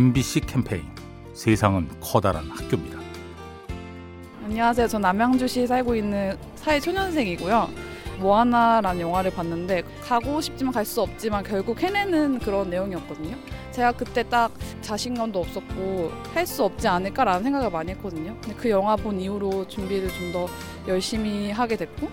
MBC 0.00 0.40
캠페인 0.40 0.84
세상은 1.32 1.88
커다란 2.02 2.50
학교입니다. 2.50 2.98
안녕하세요. 4.44 4.88
전 4.88 5.00
남양주시에 5.00 5.66
살고 5.66 5.94
있는 5.96 6.36
사회초년생이고요. 6.56 7.70
모아나라는 8.18 9.00
영화를 9.00 9.30
봤는데 9.30 9.84
가고 10.02 10.42
싶지만 10.42 10.74
갈 10.74 10.84
수 10.84 11.00
없지만 11.00 11.42
결국 11.44 11.82
해내는 11.82 12.40
그런 12.40 12.68
내용이었거든요. 12.68 13.38
제가 13.72 13.92
그때 13.92 14.22
딱 14.22 14.52
자신감도 14.82 15.40
없었고 15.40 16.12
할 16.34 16.46
수 16.46 16.64
없지 16.64 16.86
않을까라는 16.88 17.42
생각을 17.44 17.70
많이 17.70 17.92
했거든요. 17.92 18.36
근데 18.42 18.54
그 18.54 18.68
영화 18.68 18.96
본 18.96 19.18
이후로 19.18 19.66
준비를 19.66 20.08
좀 20.10 20.30
더 20.30 20.46
열심히 20.88 21.50
하게 21.52 21.74
됐고 21.76 22.10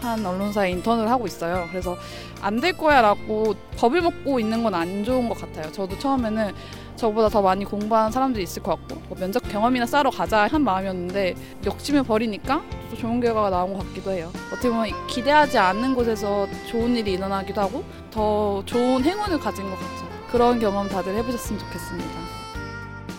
한 0.00 0.24
언론사에 0.24 0.70
인턴을 0.70 1.10
하고 1.10 1.26
있어요. 1.26 1.66
그래서 1.70 1.96
안 2.42 2.60
될 2.60 2.76
거야라고 2.76 3.54
겁을 3.76 4.02
먹고 4.02 4.38
있는 4.38 4.62
건 4.62 4.72
안 4.74 5.02
좋은 5.02 5.28
것 5.28 5.40
같아요. 5.40 5.72
저도 5.72 5.98
처음에는 5.98 6.52
저보다 6.96 7.28
더 7.28 7.42
많이 7.42 7.64
공부한 7.64 8.10
사람들이 8.10 8.44
있을 8.44 8.62
것 8.62 8.76
같고 8.76 9.02
뭐 9.08 9.18
면접 9.18 9.40
경험이나 9.48 9.86
쌓러 9.86 10.10
가자 10.10 10.46
한 10.46 10.62
마음이었는데 10.62 11.34
욕심을 11.66 12.02
버리니까 12.04 12.62
또 12.90 12.96
좋은 12.96 13.20
결과가 13.20 13.50
나온 13.50 13.74
것 13.74 13.86
같기도 13.86 14.12
해요. 14.12 14.30
어떻게 14.52 14.68
보면 14.68 14.90
기대하지 15.08 15.58
않는 15.58 15.94
곳에서 15.94 16.46
좋은 16.68 16.96
일이 16.96 17.14
일어나기도 17.14 17.60
하고 17.60 17.84
더 18.10 18.62
좋은 18.64 19.02
행운을 19.02 19.38
가진 19.40 19.64
것 19.64 19.78
같죠. 19.78 20.08
그런 20.30 20.58
경험 20.58 20.88
다들 20.88 21.14
해보셨으면 21.16 21.60
좋겠습니다. 21.60 22.10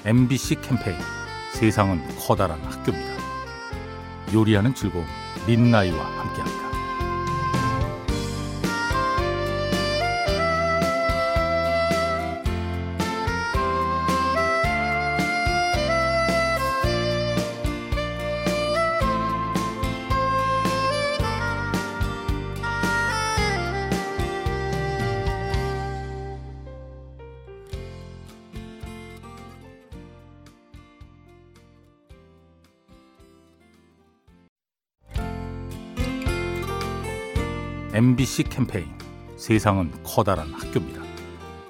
MBC 0.06 0.62
캠페인 0.62 0.98
세상은 1.54 2.02
커다란 2.20 2.60
학교입니다. 2.62 3.16
요리하는 4.34 4.74
즐거움 4.76 5.06
민나이와 5.48 5.98
함께합니다. 5.98 6.75
MBC 37.96 38.44
캠페인 38.50 38.88
세상은 39.38 39.90
커다란 40.04 40.52
학교입니다. 40.52 41.02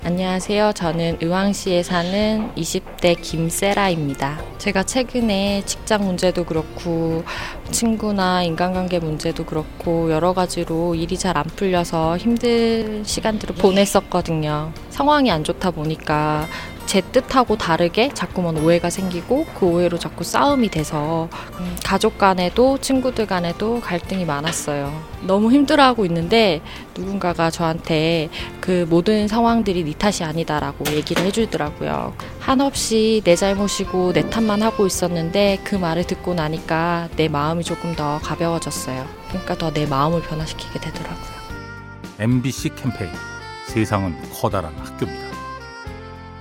안녕하세요. 0.03 0.71
저는 0.73 1.17
의왕시에 1.21 1.83
사는 1.83 2.51
20대 2.55 3.21
김세라입니다. 3.21 4.41
제가 4.57 4.81
최근에 4.83 5.61
직장 5.67 6.03
문제도 6.03 6.43
그렇고 6.43 7.23
친구나 7.69 8.41
인간관계 8.41 8.97
문제도 8.99 9.45
그렇고 9.45 10.11
여러 10.11 10.33
가지로 10.33 10.95
일이 10.95 11.15
잘 11.15 11.37
안 11.37 11.43
풀려서 11.43 12.17
힘든 12.17 13.03
시간들을 13.03 13.55
보냈었거든요. 13.57 14.71
상황이 14.89 15.29
안 15.29 15.43
좋다 15.43 15.69
보니까 15.69 16.47
제 16.86 17.02
뜻하고 17.02 17.58
다르게 17.58 18.09
자꾸만 18.14 18.58
오해가 18.58 18.89
생기고 18.89 19.45
그 19.59 19.66
오해로 19.66 20.00
자꾸 20.00 20.23
싸움이 20.23 20.69
돼서 20.69 21.30
음, 21.59 21.75
가족 21.83 22.17
간에도 22.17 22.78
친구들 22.78 23.25
간에도 23.28 23.80
갈등이 23.81 24.25
많았어요. 24.25 24.91
너무 25.22 25.52
힘들어하고 25.52 26.06
있는데 26.06 26.61
누군가가 26.97 27.50
저한테 27.52 28.30
그 28.61 28.86
모든 28.89 29.28
상황들이 29.28 29.83
네 29.83 29.94
탓이 29.94 30.23
아니다라고 30.23 30.86
얘기를 30.94 31.23
해주더라고요. 31.25 32.13
한없이 32.39 33.22
내 33.23 33.36
잘못이고 33.36 34.13
내 34.13 34.30
탓만 34.30 34.61
하고 34.61 34.86
있었는데 34.86 35.59
그 35.63 35.75
말을 35.75 36.06
듣고 36.06 36.33
나니까 36.33 37.09
내 37.16 37.28
마음이 37.28 37.63
조금 37.63 37.95
더 37.95 38.19
가벼워졌어요. 38.24 39.06
그러니까 39.29 39.56
더 39.56 39.75
내 39.75 39.85
마음을 39.85 40.22
변화시키게 40.22 40.79
되더라고요. 40.79 41.35
MBC 42.19 42.75
캠페인 42.75 43.12
세상은 43.68 44.16
커다란 44.31 44.74
학교입니다. 44.78 45.34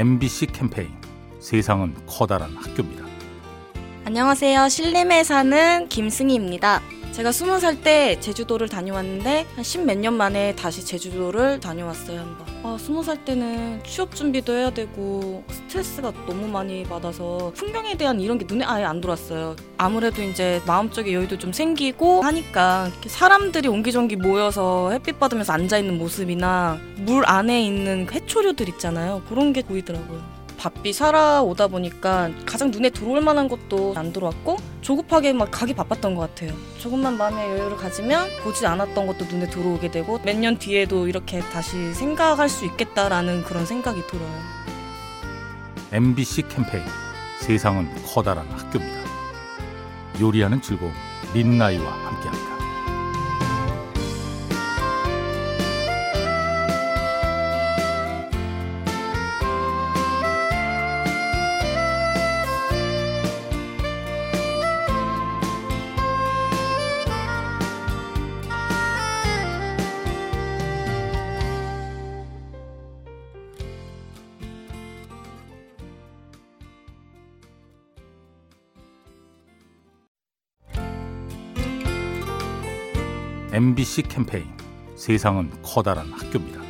MBC 0.00 0.46
캠페인 0.46 0.88
세상은 1.40 1.94
커다란 2.06 2.56
학교입니다. 2.56 3.04
안녕하세요. 4.06 4.70
신림에 4.70 5.24
사는 5.24 5.90
김승희입니다. 5.90 6.80
제가 7.20 7.32
스무 7.32 7.60
살 7.60 7.76
때 7.82 8.18
제주도를 8.18 8.70
다녀왔는데 8.70 9.44
한 9.54 9.62
십 9.62 9.84
몇 9.84 9.98
년 9.98 10.14
만에 10.14 10.56
다시 10.56 10.82
제주도를 10.82 11.60
다녀왔어요 11.60 12.18
한번. 12.18 12.46
아 12.62 12.78
스무 12.80 13.02
살 13.04 13.22
때는 13.26 13.82
취업 13.84 14.14
준비도 14.14 14.54
해야 14.54 14.70
되고 14.70 15.44
스트레스가 15.50 16.14
너무 16.26 16.48
많이 16.48 16.82
받아서 16.82 17.52
풍경에 17.54 17.94
대한 17.98 18.20
이런 18.22 18.38
게 18.38 18.46
눈에 18.48 18.64
아예 18.64 18.84
안 18.84 19.02
들어왔어요. 19.02 19.54
아무래도 19.76 20.22
이제 20.22 20.62
마음적인 20.66 21.12
여유도 21.12 21.36
좀 21.36 21.52
생기고 21.52 22.22
하니까 22.22 22.90
사람들이 23.06 23.68
옹기종기 23.68 24.16
모여서 24.16 24.90
햇빛 24.90 25.18
받으면서 25.20 25.52
앉아 25.52 25.76
있는 25.76 25.98
모습이나 25.98 26.78
물 27.00 27.24
안에 27.26 27.62
있는 27.62 28.06
해초류들 28.10 28.66
있잖아요. 28.70 29.20
그런 29.28 29.52
게 29.52 29.60
보이더라고요. 29.60 30.39
바삐 30.60 30.92
살아오다 30.92 31.68
보니까 31.68 32.28
가장 32.44 32.70
눈에 32.70 32.90
들어올 32.90 33.22
만한 33.22 33.48
것도 33.48 33.94
안 33.96 34.12
들어왔고 34.12 34.58
조급하게 34.82 35.32
막 35.32 35.50
가기 35.50 35.72
바빴던 35.72 36.14
것 36.14 36.20
같아요. 36.34 36.52
조금만 36.78 37.16
마음의 37.16 37.48
여유를 37.48 37.78
가지면 37.78 38.28
보지 38.42 38.66
않았던 38.66 39.06
것도 39.06 39.24
눈에 39.24 39.48
들어오게 39.48 39.90
되고 39.90 40.18
몇 40.22 40.36
년 40.36 40.58
뒤에도 40.58 41.08
이렇게 41.08 41.40
다시 41.40 41.94
생각할 41.94 42.48
수 42.50 42.66
있겠다라는 42.66 43.44
그런 43.44 43.64
생각이 43.64 44.06
들어요. 44.06 44.40
MBC 45.92 46.42
캠페인 46.48 46.84
세상은 47.40 47.88
커다란 48.06 48.46
학교입니다. 48.50 49.00
요리하는 50.20 50.60
즐거움 50.60 50.92
민나이와 51.32 51.90
함께합니다. 51.90 52.59
MBC 83.52 84.02
캠페인 84.02 84.44
세상은 84.94 85.50
커다란 85.60 86.06
학교입니다. 86.12 86.60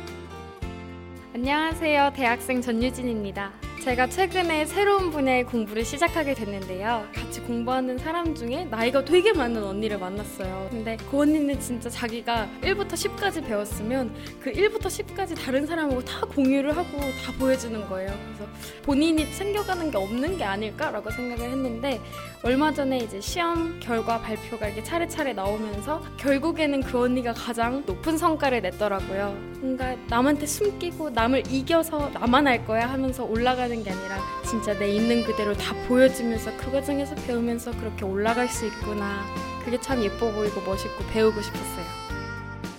안녕하세요. 1.35 2.11
대학생 2.15 2.59
전유진입니다. 2.59 3.51
제가 3.81 4.07
최근에 4.09 4.67
새로운 4.67 5.09
분야의 5.09 5.43
공부를 5.45 5.83
시작하게 5.83 6.35
됐는데요. 6.35 7.07
같이 7.15 7.41
공부하는 7.41 7.97
사람 7.97 8.35
중에 8.35 8.65
나이가 8.65 9.03
되게 9.03 9.33
많은 9.33 9.63
언니를 9.63 9.97
만났어요. 9.97 10.67
근데 10.69 10.97
그 11.09 11.21
언니는 11.21 11.59
진짜 11.59 11.89
자기가 11.89 12.47
1부터 12.61 12.89
10까지 12.89 13.43
배웠으면 13.43 14.13
그 14.39 14.51
1부터 14.51 14.83
10까지 14.83 15.35
다른 15.35 15.65
사람하고 15.65 16.05
다 16.05 16.21
공유를 16.27 16.77
하고 16.77 16.99
다 16.99 17.33
보여주는 17.39 17.87
거예요. 17.87 18.15
그래서 18.25 18.51
본인이 18.83 19.33
챙겨가는 19.33 19.89
게 19.89 19.97
없는 19.97 20.37
게 20.37 20.43
아닐까라고 20.43 21.09
생각을 21.09 21.49
했는데 21.49 21.99
얼마 22.43 22.71
전에 22.71 22.99
이제 22.99 23.19
시험 23.19 23.79
결과 23.79 24.21
발표가 24.21 24.67
이렇게 24.67 24.83
차례차례 24.83 25.33
나오면서 25.33 26.03
결국에는 26.17 26.81
그 26.81 26.99
언니가 26.99 27.33
가장 27.33 27.83
높은 27.87 28.15
성과를 28.15 28.61
냈더라고요. 28.61 29.51
뭔가 29.59 29.95
남한테 30.07 30.45
숨기고 30.45 31.11
남을 31.11 31.43
이겨서 31.51 32.09
나만 32.09 32.45
할 32.47 32.65
거야 32.65 32.87
하면서 32.87 33.23
올라가는 33.23 33.70
게 33.83 33.91
아니라 33.91 34.19
진짜 34.45 34.77
내 34.77 34.89
있는 34.89 35.23
그대로 35.23 35.55
다 35.55 35.73
보여주면서 35.87 36.55
그 36.57 36.71
과정에서 36.71 37.15
배우면서 37.15 37.71
그렇게 37.71 38.05
올라갈 38.05 38.47
수 38.47 38.65
있구나. 38.65 39.23
그게 39.63 39.79
참 39.79 40.03
예뻐 40.03 40.31
보이고 40.31 40.61
멋있고 40.61 41.03
배우고 41.11 41.41
싶었어요. 41.41 41.85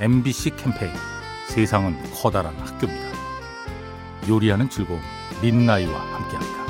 MBC 0.01 0.57
캠페인 0.57 0.93
세상은 1.49 1.97
커다란 2.13 2.55
학교입니다. 2.57 3.13
요리하는 4.29 4.69
즐거움 4.69 5.01
민나이와 5.41 5.99
함께합니다. 5.99 6.62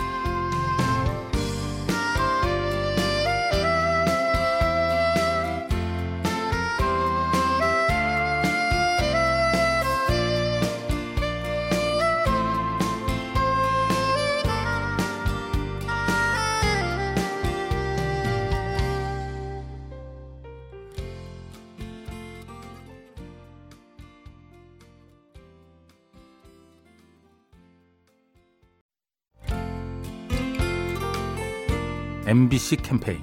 MBC 32.24 32.76
캠페인 32.76 33.18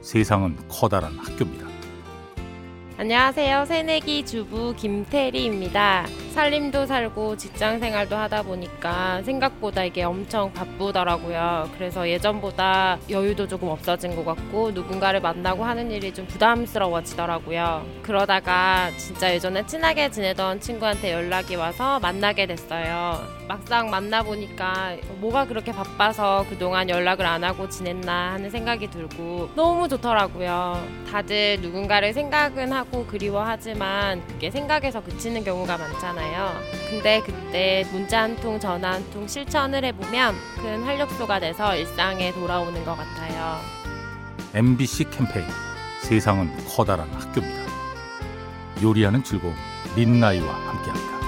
세상은 0.00 0.56
커다란 0.68 1.18
학교입니다. 1.18 1.66
안녕하세요. 2.96 3.64
새내기 3.64 4.24
주부 4.24 4.76
김태리입니다. 4.76 6.06
살림도 6.34 6.86
살고 6.86 7.36
직장 7.36 7.78
생활도 7.78 8.16
하다 8.16 8.42
보니까 8.42 9.22
생각보다 9.22 9.84
이게 9.84 10.02
엄청 10.02 10.52
바쁘더라고요. 10.52 11.70
그래서 11.76 12.08
예전보다 12.08 12.98
여유도 13.08 13.46
조금 13.46 13.68
없어진 13.68 14.16
것 14.16 14.24
같고 14.24 14.72
누군가를 14.72 15.20
만나고 15.20 15.64
하는 15.64 15.92
일이 15.92 16.12
좀 16.12 16.26
부담스러워지더라고요. 16.26 17.86
그러다가 18.02 18.90
진짜 18.96 19.32
예전에 19.32 19.64
친하게 19.64 20.10
지내던 20.10 20.58
친구한테 20.58 21.12
연락이 21.12 21.54
와서 21.54 22.00
만나게 22.00 22.46
됐어요. 22.46 23.22
막상 23.46 23.88
만나보니까 23.90 24.96
뭐가 25.20 25.46
그렇게 25.46 25.70
바빠서 25.70 26.46
그동안 26.48 26.90
연락을 26.90 27.26
안 27.26 27.44
하고 27.44 27.68
지냈나 27.68 28.32
하는 28.32 28.50
생각이 28.50 28.90
들고 28.90 29.50
너무 29.54 29.86
좋더라고요. 29.88 30.84
다들 31.12 31.58
누군가를 31.60 32.12
생각은 32.12 32.72
하고 32.72 33.06
그리워하지만 33.06 34.26
그게 34.26 34.50
생각에서 34.50 35.00
그치는 35.00 35.44
경우가 35.44 35.76
많잖아요. 35.76 36.23
근데 36.90 37.20
그때 37.20 37.84
문자 37.92 38.22
한 38.22 38.36
통, 38.36 38.58
전화 38.58 38.92
한 38.92 39.10
통 39.10 39.26
실천을 39.28 39.84
해보면 39.84 40.34
큰 40.56 40.82
활력소가 40.82 41.40
돼서 41.40 41.76
일상에 41.76 42.32
돌아오는 42.32 42.84
것 42.84 42.96
같아요. 42.96 43.60
MBC 44.54 45.10
캠페인 45.10 45.46
세상은 46.02 46.50
커다란 46.68 47.08
학교입니다. 47.12 47.64
요리하는 48.82 49.22
즐거움 49.24 49.54
민나이와 49.96 50.46
함께합니다. 50.52 51.23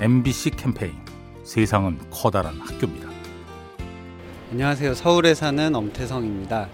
MBC 0.00 0.50
캠페인 0.50 0.92
세상은 1.42 1.98
커다란 2.10 2.54
학교입니다. 2.60 3.08
안녕하세요. 4.52 4.94
서울에 4.94 5.34
사는 5.34 5.74
엄태성입니다. 5.74 6.68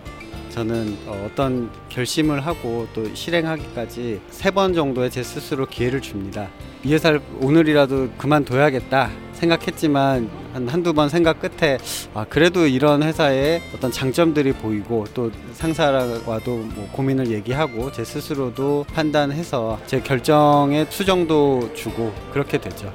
저는 0.50 0.96
어, 1.06 1.26
어떤 1.26 1.70
결심을 1.88 2.44
하고 2.46 2.86
또 2.94 3.12
실행하기까지 3.14 4.20
세 4.30 4.50
번 4.52 4.72
정도의 4.74 5.10
제 5.10 5.22
스스로 5.22 5.66
기회를 5.66 6.00
줍니다. 6.00 6.48
이 6.84 6.92
회사를 6.92 7.20
오늘이라도 7.40 8.10
그만둬야겠다 8.18 9.10
생각했지만 9.32 10.30
한 10.52 10.68
한두 10.68 10.92
번 10.92 11.08
생각 11.08 11.40
끝에 11.40 11.78
아 12.12 12.24
그래도 12.28 12.66
이런 12.66 13.02
회사에 13.02 13.60
어떤 13.74 13.90
장점들이 13.90 14.52
보이고 14.52 15.04
또 15.14 15.32
상사와도 15.54 16.56
뭐 16.56 16.88
고민을 16.92 17.30
얘기하고 17.32 17.90
제 17.90 18.04
스스로도 18.04 18.84
판단해서 18.94 19.80
제 19.86 20.00
결정에 20.00 20.86
수정도 20.88 21.72
주고 21.74 22.14
그렇게 22.32 22.58
되죠. 22.58 22.92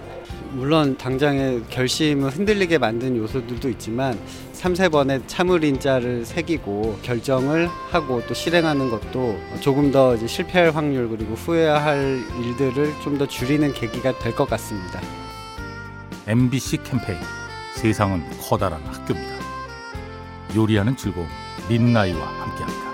물론 0.52 0.98
당장의 0.98 1.64
결심을 1.70 2.32
흔들리게 2.32 2.78
만든 2.78 3.16
요소들도 3.18 3.70
있지만 3.70 4.20
3, 4.54 4.74
4번의 4.74 5.22
참을인 5.28 5.80
자를 5.80 6.26
새기고 6.26 7.00
결정을 7.02 7.68
하고 7.92 8.22
또 8.28 8.34
실행하는 8.34 8.90
것도 8.90 9.40
조금 9.62 9.92
더 9.92 10.16
실패할 10.18 10.72
확률 10.76 11.08
그리고 11.10 11.36
후회할 11.36 12.20
일들을 12.44 12.94
좀 13.04 13.18
더 13.20 13.28
줄이는 13.28 13.74
계기가 13.74 14.18
될 14.20 14.34
것 14.34 14.50
같습니다. 14.50 15.02
MBC 16.28 16.78
캠페인 16.84 17.20
세상은 17.76 18.24
커다란 18.40 18.82
학교입니다. 18.86 19.36
요리하는 20.56 20.96
즐거움 20.96 21.28
민나이와 21.68 22.20
함께합니다. 22.26 22.89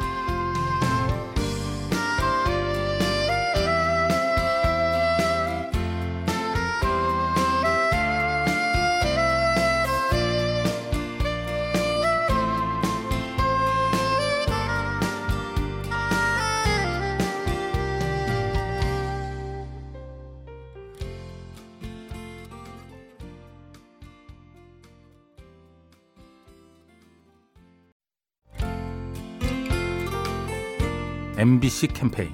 MBC 31.38 31.88
캠페인 31.88 32.30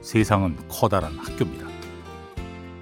세상은 0.00 0.56
커다란 0.68 1.12
학교입니다. 1.18 1.66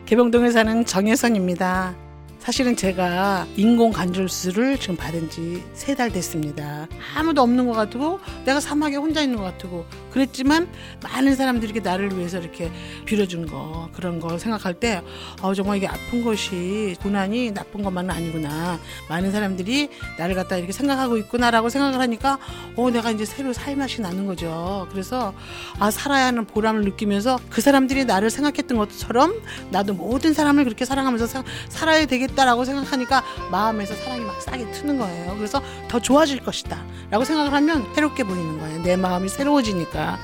개봉동에 0.07 0.51
사는 0.51 0.85
정혜선입니다. 0.85 2.04
사실은 2.45 2.77
제가 2.77 3.47
인공 3.57 3.91
관절수를 3.91 4.79
지금 4.79 4.97
받은 4.97 5.31
지 5.31 5.63
세 5.73 5.95
달 5.95 6.11
됐습니다. 6.13 6.87
아무도 7.17 7.41
없는 7.43 7.67
것 7.67 7.73
같고 7.73 8.21
내가 8.45 8.61
사막에 8.61 8.97
혼자 8.97 9.23
있는 9.23 9.39
것 9.39 9.45
같고 9.45 9.87
그랬지만 10.11 10.69
많은 11.03 11.37
사람들이 11.37 11.73
이렇게 11.73 11.89
나를 11.89 12.17
위해서 12.17 12.39
이렇게 12.39 12.71
빌어준 13.07 13.47
거 13.47 13.89
그런 13.95 14.21
걸 14.21 14.39
생각할 14.39 14.75
때 14.75 15.03
어, 15.41 15.55
정말 15.55 15.79
이게 15.79 15.87
아픈 15.87 16.23
것이 16.23 16.97
고난이 17.03 17.53
나쁜 17.55 17.83
것만은 17.83 18.11
아니구나. 18.11 18.79
많은 19.09 19.33
사람들이 19.33 19.89
나를 20.19 20.35
갖다 20.35 20.57
이렇게 20.57 20.73
생각하고 20.73 21.17
있구나라고 21.17 21.69
생각을 21.71 21.99
하니까 22.01 22.39
어, 22.77 22.91
내가 22.91 23.11
이제 23.11 23.25
새로 23.25 23.53
살 23.55 23.75
맛이 23.77 24.01
나는 24.03 24.27
거죠. 24.27 24.87
그래서 24.91 25.33
아 25.79 25.91
살아야 25.91 26.27
하는 26.27 26.45
보람을 26.47 26.83
느끼면서 26.83 27.39
그 27.49 27.61
사람들이 27.63 28.05
나를 28.05 28.29
생각했던 28.31 28.77
것처럼 28.77 29.33
나도 29.71 29.95
모든 29.95 30.35
사람을 30.35 30.65
그렇게 30.65 30.85
사랑하면서 30.85 31.27
사- 31.27 31.45
살아야 31.71 32.05
되겠 32.07 32.34
다라고 32.35 32.65
생각하니까 32.65 33.23
마음에서 33.51 33.95
사랑이 33.95 34.25
막 34.25 34.41
싸게 34.41 34.71
트는 34.73 34.99
거예요. 34.99 35.35
그래서 35.37 35.63
더 35.89 36.01
좋아질 36.01 36.45
것이다. 36.45 36.83
라고 37.11 37.25
생각을 37.25 37.53
하면 37.53 37.87
새롭게 37.95 38.25
보이는 38.25 38.59
거예요. 38.59 38.83
내 38.83 38.97
마음이 38.97 39.29
새로워지니까. 39.29 40.19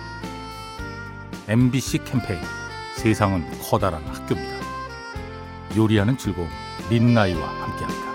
MBC 1.48 2.04
캠페인 2.04 2.40
세상은 2.96 3.44
커다란 3.62 4.02
학교입니다. 4.06 4.60
요리하는 5.76 6.16
즐거움 6.18 6.48
민나이와 6.88 7.48
함께합니다. 7.48 8.09